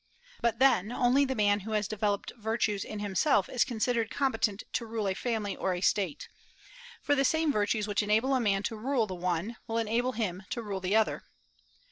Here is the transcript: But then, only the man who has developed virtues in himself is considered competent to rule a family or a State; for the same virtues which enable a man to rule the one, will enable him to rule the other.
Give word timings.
But 0.41 0.57
then, 0.57 0.91
only 0.91 1.25
the 1.25 1.35
man 1.35 1.59
who 1.59 1.73
has 1.73 1.87
developed 1.87 2.31
virtues 2.35 2.83
in 2.83 3.01
himself 3.01 3.47
is 3.47 3.63
considered 3.63 4.09
competent 4.09 4.63
to 4.73 4.87
rule 4.87 5.07
a 5.07 5.13
family 5.13 5.55
or 5.55 5.75
a 5.75 5.81
State; 5.81 6.27
for 7.03 7.13
the 7.13 7.23
same 7.23 7.51
virtues 7.51 7.87
which 7.87 8.01
enable 8.01 8.33
a 8.33 8.39
man 8.41 8.63
to 8.63 8.75
rule 8.75 9.05
the 9.05 9.13
one, 9.13 9.57
will 9.67 9.77
enable 9.77 10.13
him 10.13 10.41
to 10.49 10.63
rule 10.63 10.79
the 10.79 10.95
other. 10.95 11.25